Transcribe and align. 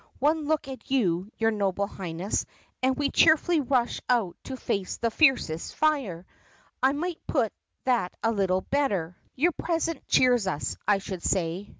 One 0.17 0.45
look 0.47 0.67
at 0.67 0.89
you, 0.89 1.31
your 1.37 1.51
Noble 1.51 1.85
Highness, 1.85 2.47
and 2.81 2.95
we 2.97 3.11
cheefully 3.11 3.59
rush 3.61 4.01
out 4.09 4.35
to 4.45 4.57
face 4.57 4.97
the 4.97 5.11
fiercest 5.11 5.75
fire. 5.75 6.25
I 6.81 6.91
might 6.91 7.19
put 7.27 7.53
that 7.83 8.11
a 8.23 8.31
little 8.31 8.61
better. 8.61 9.15
THE 9.35 9.35
PUSSYCAT 9.35 9.35
PRINCESS 9.35 9.35
H5 9.35 9.41
Your 9.43 9.51
presence 9.51 10.03
cheers 10.07 10.47
us, 10.47 10.77
I 10.87 10.97
should 10.97 11.21
say. 11.21 11.69